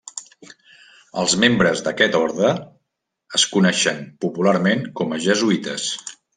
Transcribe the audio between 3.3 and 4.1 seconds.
es coneixen